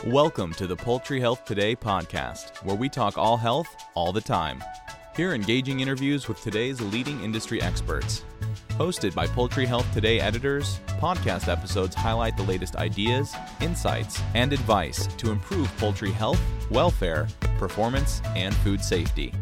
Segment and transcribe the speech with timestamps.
[0.00, 4.60] Welcome to the Poultry Health Today podcast, where we talk all health all the time.
[5.14, 8.24] Hear engaging interviews with today's leading industry experts.
[8.70, 15.06] Hosted by Poultry Health Today editors, podcast episodes highlight the latest ideas, insights, and advice
[15.18, 17.28] to improve poultry health, welfare,
[17.58, 19.32] performance, and food safety.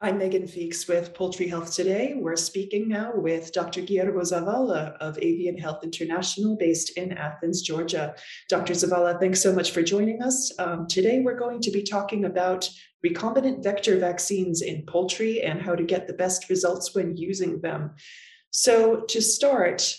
[0.00, 2.14] I'm Megan Feeks with Poultry Health Today.
[2.16, 3.80] We're speaking now with Dr.
[3.80, 8.14] Guillermo Zavala of Avian Health International, based in Athens, Georgia.
[8.48, 8.74] Dr.
[8.74, 10.52] Zavala, thanks so much for joining us.
[10.60, 12.70] Um, today, we're going to be talking about
[13.04, 17.96] recombinant vector vaccines in poultry and how to get the best results when using them.
[18.50, 19.96] So, to start,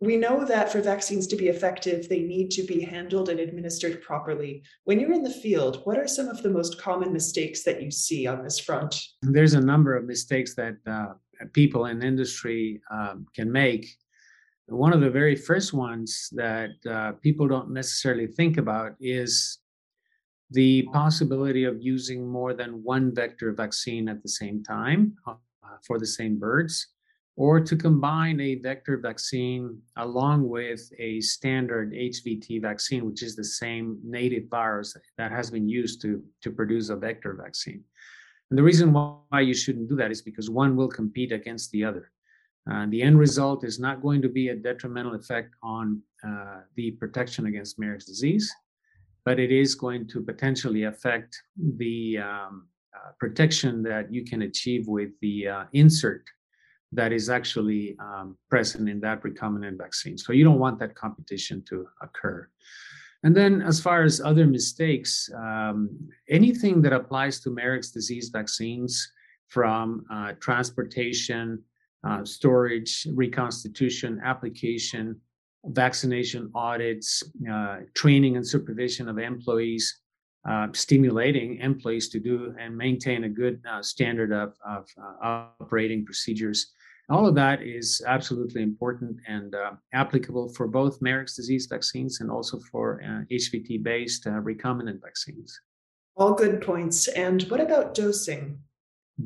[0.00, 4.00] we know that for vaccines to be effective, they need to be handled and administered
[4.00, 4.62] properly.
[4.84, 7.90] When you're in the field, what are some of the most common mistakes that you
[7.90, 8.98] see on this front?
[9.20, 11.14] There's a number of mistakes that uh,
[11.52, 13.86] people in industry um, can make.
[14.68, 19.58] One of the very first ones that uh, people don't necessarily think about is
[20.50, 25.34] the possibility of using more than one vector vaccine at the same time uh,
[25.86, 26.86] for the same birds
[27.40, 33.42] or to combine a vector vaccine along with a standard HVT vaccine, which is the
[33.42, 37.82] same native virus that has been used to, to produce a vector vaccine.
[38.50, 41.82] And the reason why you shouldn't do that is because one will compete against the
[41.82, 42.12] other.
[42.70, 46.90] Uh, the end result is not going to be a detrimental effect on uh, the
[46.90, 48.54] protection against Marek's disease,
[49.24, 51.42] but it is going to potentially affect
[51.78, 56.22] the um, uh, protection that you can achieve with the uh, insert
[56.92, 60.18] that is actually um, present in that recombinant vaccine.
[60.18, 62.48] So you don't want that competition to occur.
[63.22, 65.90] And then, as far as other mistakes, um,
[66.28, 69.12] anything that applies to Marek's disease vaccines,
[69.50, 71.62] from uh, transportation,
[72.04, 75.20] uh, storage, reconstitution, application,
[75.66, 80.00] vaccination audits, uh, training and supervision of employees,
[80.48, 86.04] uh, stimulating employees to do and maintain a good uh, standard of, of uh, operating
[86.06, 86.72] procedures
[87.10, 92.30] all of that is absolutely important and uh, applicable for both Marek's disease vaccines and
[92.30, 95.60] also for uh, HVT based uh, recombinant vaccines.
[96.16, 97.08] All good points.
[97.08, 98.58] And what about dosing?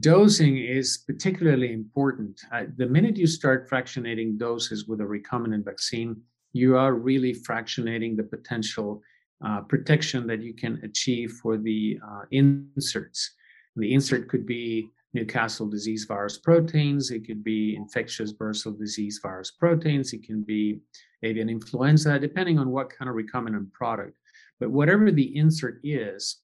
[0.01, 2.41] Dosing is particularly important.
[2.53, 6.21] Uh, the minute you start fractionating doses with a recombinant vaccine,
[6.53, 9.03] you are really fractionating the potential
[9.45, 13.35] uh, protection that you can achieve for the uh, inserts.
[13.77, 19.51] The insert could be Newcastle disease virus proteins, it could be infectious bursal disease virus
[19.51, 20.81] proteins, it can be
[21.23, 24.19] avian influenza, depending on what kind of recombinant product.
[24.61, 26.43] But whatever the insert is,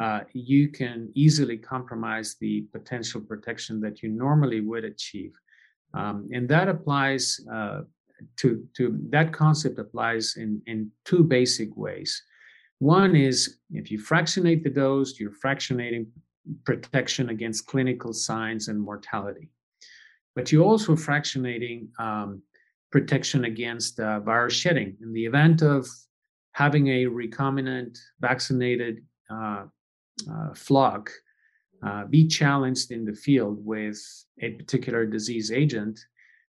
[0.00, 5.32] uh, you can easily compromise the potential protection that you normally would achieve.
[5.94, 7.80] Um, and that applies uh,
[8.36, 12.22] to, to that concept applies in, in two basic ways.
[12.78, 16.06] One is if you fractionate the dose, you're fractionating
[16.64, 19.50] protection against clinical signs and mortality.
[20.34, 22.42] But you're also fractionating um,
[22.90, 24.96] protection against uh, virus shedding.
[25.02, 25.86] In the event of
[26.52, 29.64] having a recombinant vaccinated uh,
[30.30, 31.10] uh, flock
[31.84, 33.98] uh, be challenged in the field with
[34.40, 36.00] a particular disease agent,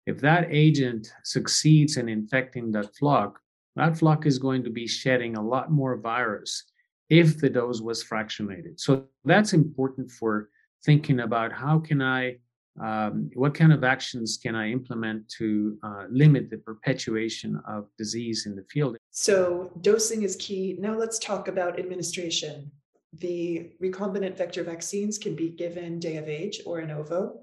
[0.06, 3.40] if that agent succeeds in infecting that flock,
[3.74, 6.64] that flock is going to be shedding a lot more virus
[7.08, 8.80] if the dose was fractionated.
[8.80, 10.50] So that's important for
[10.84, 12.36] thinking about how can I,
[12.80, 18.46] um, what kind of actions can I implement to uh, limit the perpetuation of disease
[18.46, 18.96] in the field.
[19.10, 20.76] So dosing is key.
[20.78, 22.70] Now let's talk about administration.
[23.14, 27.40] The recombinant vector vaccines can be given day of age or in ovo.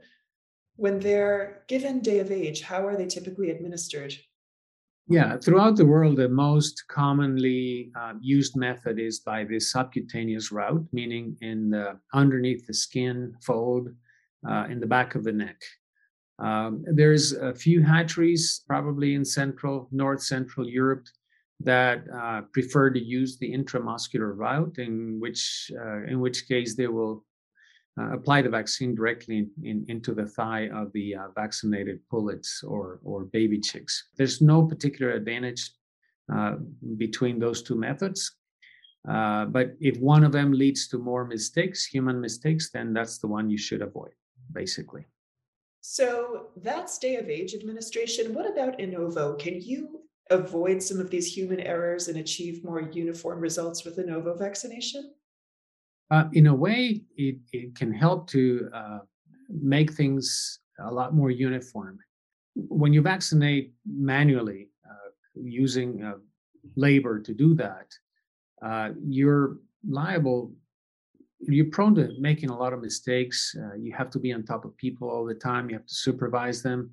[0.76, 4.14] When they're given day of age, how are they typically administered?
[5.10, 10.86] Yeah, throughout the world, the most commonly uh, used method is by the subcutaneous route,
[10.94, 13.90] meaning in the underneath the skin fold
[14.50, 15.60] uh, in the back of the neck.
[16.40, 21.06] Um, there's a few hatcheries, probably in central, north central Europe,
[21.60, 26.88] that uh, prefer to use the intramuscular route, in which uh, in which case they
[26.88, 27.26] will
[28.00, 32.64] uh, apply the vaccine directly in, in, into the thigh of the uh, vaccinated pullets
[32.64, 34.10] or, or baby chicks.
[34.18, 35.72] There's no particular advantage
[36.34, 36.56] uh,
[36.98, 38.36] between those two methods.
[39.08, 43.28] Uh, but if one of them leads to more mistakes, human mistakes, then that's the
[43.28, 44.14] one you should avoid,
[44.54, 45.06] basically.
[45.82, 48.34] So that's day of age administration.
[48.34, 49.36] What about in ovo?
[49.36, 50.00] Can you
[50.30, 55.12] avoid some of these human errors and achieve more uniform results with in ovo vaccination?
[56.14, 59.00] Uh, in a way, it, it can help to uh,
[59.50, 61.98] make things a lot more uniform.
[62.56, 66.18] When you vaccinate manually uh, using uh,
[66.76, 67.88] labor to do that,
[68.64, 69.58] uh, you're
[69.90, 70.54] liable.
[71.40, 73.56] You're prone to making a lot of mistakes.
[73.78, 75.68] You have to be on top of people all the time.
[75.70, 76.92] You have to supervise them.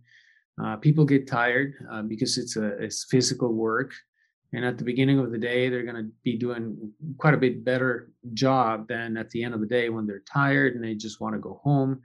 [0.81, 1.75] People get tired
[2.09, 3.93] because it's a it's physical work,
[4.53, 7.65] and at the beginning of the day, they're going to be doing quite a bit
[7.65, 11.21] better job than at the end of the day when they're tired and they just
[11.21, 12.01] want to go home.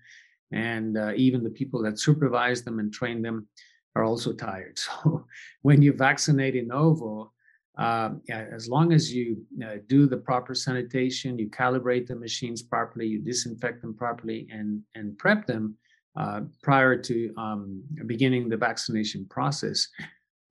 [0.51, 3.47] And uh, even the people that supervise them and train them
[3.95, 4.79] are also tired.
[5.03, 5.25] So
[5.63, 7.31] when you vaccinate in ovo,
[7.77, 13.07] uh, as long as you uh, do the proper sanitation, you calibrate the machines properly,
[13.07, 15.75] you disinfect them properly, and and prep them
[16.15, 19.89] uh, prior to um, beginning the vaccination process,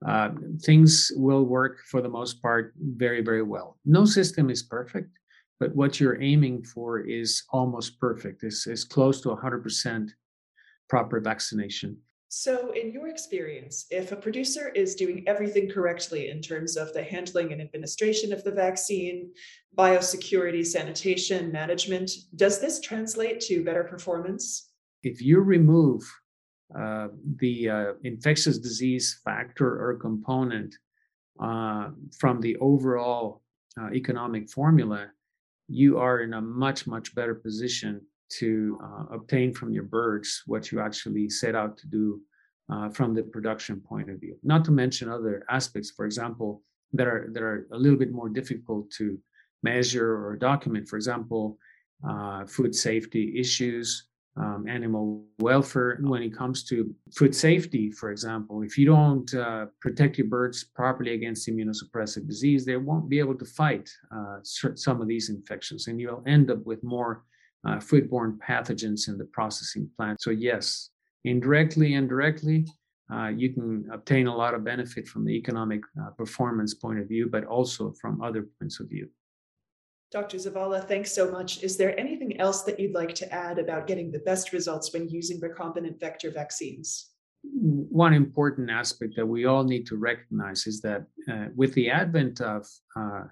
[0.07, 0.31] uh,
[0.63, 3.79] things will work for the most part very very well.
[3.85, 5.11] No system is perfect,
[5.61, 8.43] but what you're aiming for is almost perfect.
[8.43, 10.11] It's, it's close to 100%
[10.89, 11.97] proper vaccination.
[12.29, 17.03] So, in your experience, if a producer is doing everything correctly in terms of the
[17.03, 19.31] handling and administration of the vaccine,
[19.79, 24.71] biosecurity, sanitation, management, does this translate to better performance?
[25.05, 26.03] If you remove
[26.79, 30.75] uh, the uh, infectious disease factor or component
[31.41, 33.43] uh, from the overall
[33.81, 35.09] uh, economic formula,
[35.69, 40.73] you are in a much, much better position to uh, obtain from your birds what
[40.73, 42.21] you actually set out to do
[42.93, 44.37] from the production point of view.
[44.43, 46.63] Not to mention other aspects, for example,
[46.95, 49.19] that are that are a little bit more difficult to
[49.63, 50.89] measure or document.
[50.89, 51.59] For example,
[52.47, 55.99] food safety issues, um, animal welfare.
[56.01, 60.65] When it comes to food safety, for example, if you don't uh, protect your birds
[60.65, 65.87] properly against immunosuppressive disease, they won't be able to fight uh, some of these infections,
[65.87, 67.25] and you'll end up with more
[67.67, 70.21] uh, foodborne pathogens in the processing plant.
[70.21, 70.91] So, yes,
[71.25, 72.67] indirectly and directly,
[73.13, 77.09] uh, you can obtain a lot of benefit from the economic uh, performance point of
[77.09, 79.09] view, but also from other points of view.
[80.15, 80.37] Dr.
[80.37, 81.65] Zavala, thanks so much.
[81.65, 85.09] Is there anything else that you'd like to add about getting the best results when
[85.09, 87.11] using recombinant vector vaccines?
[87.43, 92.41] One important aspect that we all need to recognize is that uh, with the advent
[92.41, 92.65] of
[92.95, 93.25] uh,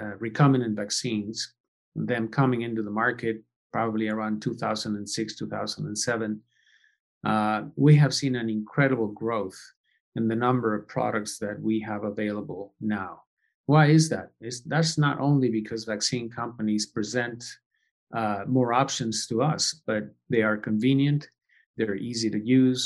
[0.00, 1.52] uh, recombinant vaccines,
[1.94, 6.40] them coming into the market probably around 2006, 2007,
[7.26, 9.60] uh, we have seen an incredible growth
[10.16, 13.20] in the number of products that we have available now.
[13.70, 14.32] Why is that?
[14.40, 17.44] It's, that's not only because vaccine companies present
[18.12, 21.28] uh, more options to us, but they are convenient,
[21.76, 22.82] they're easy to use.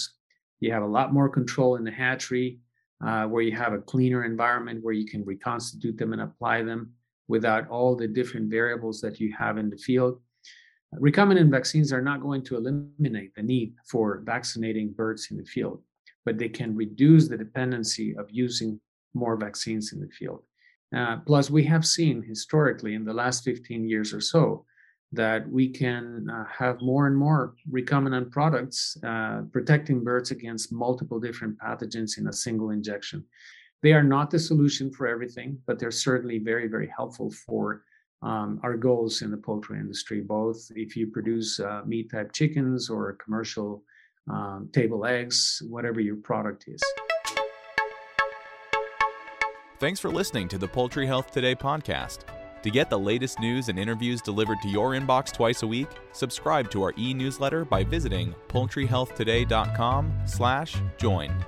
[0.60, 2.58] You have a lot more control in the hatchery,
[3.02, 6.92] uh, where you have a cleaner environment where you can reconstitute them and apply them
[7.28, 10.20] without all the different variables that you have in the field.
[11.00, 15.81] Recombinant vaccines are not going to eliminate the need for vaccinating birds in the field,
[16.26, 18.78] but they can reduce the dependency of using
[19.14, 20.42] more vaccines in the field.
[20.94, 24.64] Uh, plus, we have seen historically in the last 15 years or so
[25.12, 31.20] that we can uh, have more and more recombinant products uh, protecting birds against multiple
[31.20, 33.25] different pathogens in a single injection.
[33.82, 37.82] They are not the solution for everything, but they're certainly very, very helpful for
[38.22, 42.88] um, our goals in the poultry industry, both if you produce uh, meat type chickens
[42.88, 43.82] or commercial
[44.31, 46.81] um, table eggs, whatever your product is.
[49.81, 52.20] Thanks for listening to the Poultry Health Today podcast.
[52.63, 56.70] To get the latest news and interviews delivered to your inbox twice a week, subscribe
[56.70, 61.44] to our e-newsletter by visiting poultryhealthtoday.com/join.